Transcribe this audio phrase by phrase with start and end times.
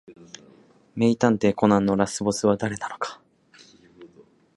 [0.95, 3.21] 名探偵コナンのラスボスは誰なのか